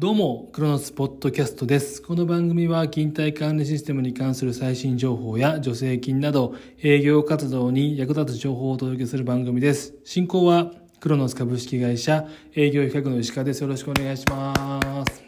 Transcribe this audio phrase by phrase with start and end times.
[0.00, 2.00] どうも、クロノスポッドキャストです。
[2.00, 9.92] この番組は、勤怠管理システムに関する最新情報や助成金など、営業活動に役立つ情報をお届けする番組です。
[10.04, 13.60] 進行は、クロノス株式会社営業企画の石川です。
[13.60, 15.22] よろしくお願いします。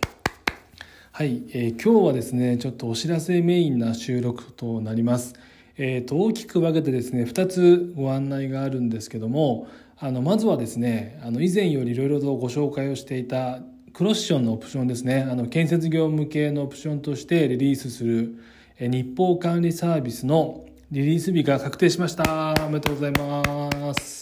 [1.12, 5.34] はい、えー、今日はですね、ちょっとお知らせメインな収録となります。
[5.76, 13.60] えーと、大きく分けてですね2つご案内があるんですけどもあのまずはですねあの以前よりいろいろとご紹介をしていた
[13.92, 15.26] クロッションのオプションですね。
[15.30, 18.38] あの建設業向けのオプションとしてリリースする
[18.78, 22.54] 日報管理サービスのリリース日が確定しました。
[22.66, 24.20] おめでとうございます。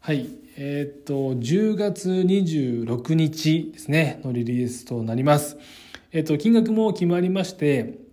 [0.00, 0.28] はい。
[0.56, 4.20] えっ、と10月26日ですね。
[4.24, 5.56] のリリースとなります。
[6.12, 8.06] えっ、と金額も決まりまして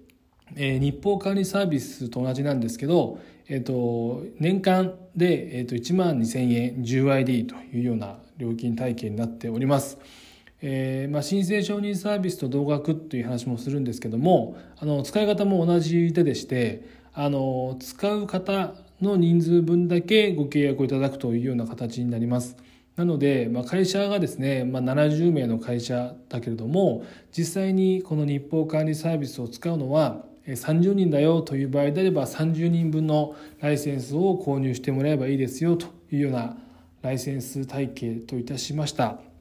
[0.56, 9.98] えー、日報管理サービスと同じなんですけど、えーと、年間で、えーと、1万2000円 10ID というような料金体系になっております。
[10.66, 22.56] えーまあ、申請承認サービスと同額という話もするんですけどもあの使い方も同じででしてあの使う方の人数分だけご契約をいただくというような形になります。
[22.96, 27.04] なので、まあ、会社がですね、まあ、70名の会社だけれども
[27.36, 36.56] 実際にこの日報管理サービスを使うのは30人だよという場合であれば30人分のライセンスを購入してもらえばいいですよというような
[37.02, 39.33] ライセンス体系といたしました。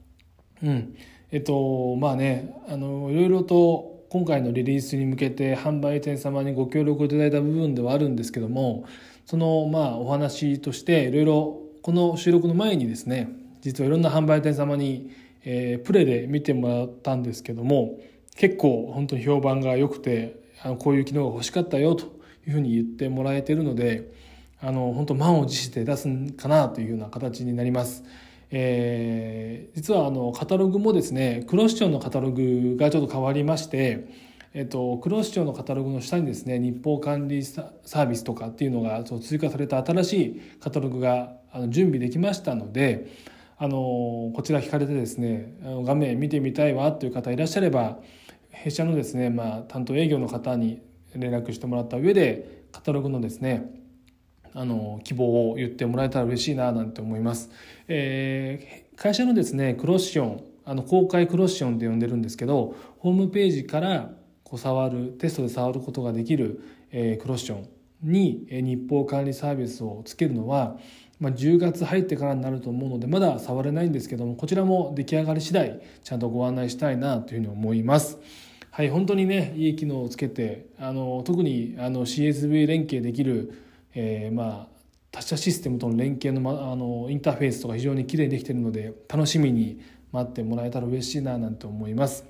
[0.63, 0.95] うん。
[1.31, 8.85] えっと、まあね、あの、いろいろと今回のリリースに向けて販売店様にご協力いただいた部分ではあるんですけども、
[9.25, 13.29] その、まあ、お話としていろいろこの収録の前にですね、
[13.61, 15.11] 実はいろんな販売店様に、
[15.45, 17.99] えー、プレで見てもらったんですけども、
[18.35, 22.05] 結構本当に評判が良くてあのこういう機能が欲しかったよと
[22.47, 24.11] いうふうに言ってもらえてるので
[24.61, 28.03] あの本当満を持して出すんかなというような形になります。
[28.55, 34.07] えー、実はあのカタログもですねクロスチョンのカタログがちょっと変わりまして、
[34.53, 43.07] えっと、クロスチョンのカタログの下にですね日報管理サービスとかっていうのが追加された新しいカタログがあの準備できましたので
[43.57, 47.97] あのこちら聞かれてですね画面見てみたいわという方いらっしゃれば
[48.51, 50.79] 弊社のですね、まあ、担当営業の方に
[51.15, 53.82] 連絡してもらった上でカタログのですね
[54.53, 57.49] あの希望を言ってもらえたら嬉しいななんて思います、
[57.87, 64.11] えー、会社のですねクロッションあの公開クロッションって呼んでるんですけどホームページから
[64.43, 66.61] こう触るテストで触ることができる、
[66.91, 67.67] えー、クロッション
[68.03, 70.77] に日報管理サービスをつけるのは
[71.19, 78.19] まあ、10月入ってからになると思うのでまだ触れないんですけどもこちらも出来上がり次第ちゃんとご案内したいなというふうに思います。
[78.71, 83.53] はい本当にねいい機能をつけてあの特にあの CSV 連携できる、
[83.95, 84.73] えー、まあ
[85.11, 89.79] 他社システムとの連携の,、ま、あのインターフェースとか非常にきれいにできているので楽しみに
[90.11, 92.25] 待ってもらえたら嬉しいななんて思います。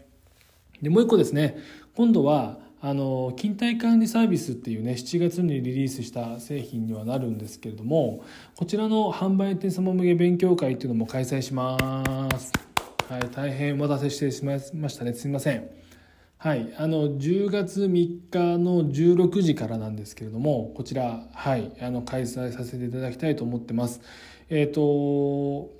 [0.81, 1.57] でもう一個ですね。
[1.95, 8.25] 今度はあの勤怠管理サービスっていうね7月にリリースした製品にはなるんですけれども
[8.57, 12.51] こちらの販売店様向け勉強会っていうのも開催します。
[13.07, 15.13] はい大変お待たせしてしまいましたね。
[15.13, 15.69] すみません。
[16.43, 16.73] はい。
[16.77, 21.71] あの10月3日の16時からなんですけれどもこちらはい。
[21.79, 24.01] あの開催させていただきたいと思ってます。
[24.49, 25.71] えっ、ー、と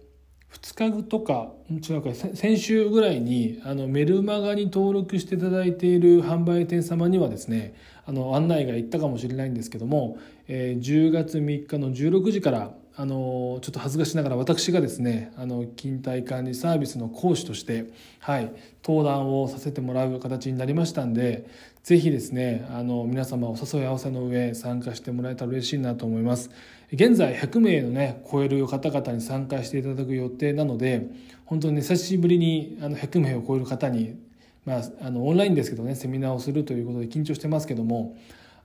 [0.54, 2.14] 2日後とか違うか。
[2.14, 7.76] 先週ぐらいにあのメルマガに登録していただいている販売店様にはですね
[8.06, 18.54] あの案内が行ったかもしれないんですけども、えー、10月3日の16時からあのちょっと恥ずかしながら私がですねあの勤怠管理サービスの講師として、はい、
[18.86, 21.50] 登壇をさせてもらう形になりましたんで
[21.82, 26.52] ぜひですねあの皆様お誘い合わせの上参加してもらえたら嬉しいなと思います。
[26.92, 31.08] 現在100名のね超える方々に参加していただく予定なので
[31.46, 34.16] 本当に、久しぶりにあの100名を超える方に、
[34.64, 38.16] まあ、あのオンラインですけどねセミナーをするということで緊張してますけども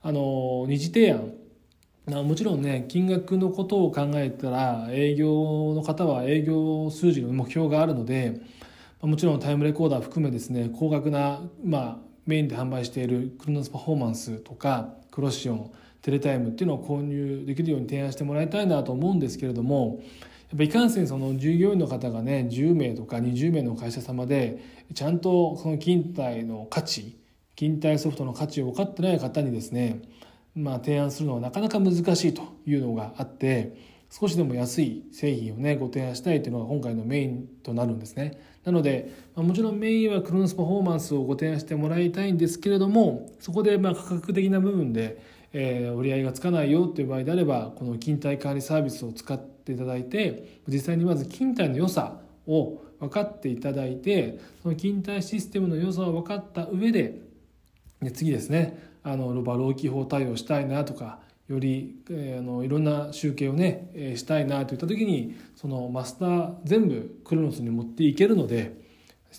[0.03, 1.33] あの二次提案
[2.09, 8.41] もちろんね金額のことを考えたら営業の方は営業数字の目標があるので
[9.01, 15.71] もちろんタイムレコーダー含めですね高額な、まあ、メインで販売しているクロノスパフォーマンスとかクロシオン
[16.01, 20.01] テレタイムっていうのを購入できるように提案してもらいたいなと思うんですけれども
[20.49, 24.63] やっぱいかんせんその従業員の方がね10名とか20名の会社様で
[24.93, 27.19] ちゃんとその勤怠の価値
[27.55, 30.01] 勤怠ソフトの価値を分かってない方にですね
[30.55, 31.99] まあ、提案するのはなかなか難し
[32.29, 33.75] いというのがあって
[34.09, 38.41] 少しでも安い製品をねご提案したいというのが今回のメインとなるんですね。
[38.65, 45.21] なので、まあ、もちろんメインはクロノスパフォーマンスをご提案してもらいたいんですけれどもそこでまあ価格的な部分で、
[45.53, 57.28] えー、折り合いがつかないよという場合であればこの勤怠管理サービスを使っていただいて実際にまず勤怠の良さを分かっていただいてその勤怠システムの良さを分かった上で
[58.01, 68.77] で次ですねあのロバ老基法対応したいなとかより、えー、あのいろんな集計をね、えー、したいなといった時にそのマスター全部クロノスに持っていけるので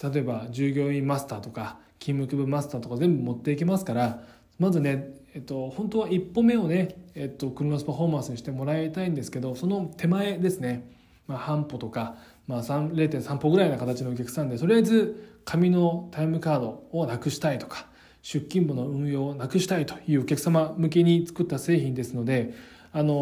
[0.02, 4.22] 例えば従業員マスターとか勤務区分マスターとか全部持っていけますから
[4.58, 10.90] まずね、えっと、本当は一歩目をね、えっと、クロノスパフォーマンスにしてもらいたいんですけどその手前ですね、
[11.26, 12.16] まあ、半歩とか、
[12.46, 17.86] まあ、0.3歩ぐらいな形のお客さんでとりあえず紙のタイムカードをなくしたいとか
[18.22, 22.54] 出勤簿の運用をなくしたいというお客様向けに作った製品ですので
[22.92, 23.14] あの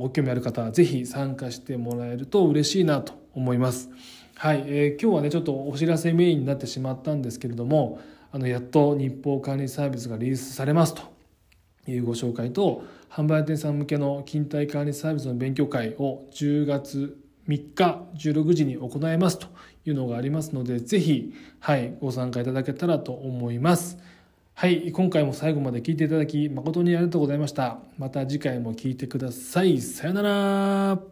[0.00, 3.90] ご興味ある方はぜひ参加してもらえると嬉しいなと思います。
[4.34, 8.00] はい、えー、今日はねちょっとお知らせメインになってしまったんですけれども
[8.32, 11.02] あのやっと日報管理サービスがリリースされますと
[11.86, 17.18] いうご紹介と販売店さん向けの勤怠管理サービスの勉強会を10月
[17.48, 19.48] 3日16時に行いますと
[19.84, 23.98] いうのがありますのでぜひ、はい、ご参加いただけたらと思います。
[24.60, 27.78] はい、今回も最後まで聞いていただき誠にありがとうございました。
[27.96, 29.80] また次回も聞いてください。
[29.80, 31.09] さよなら。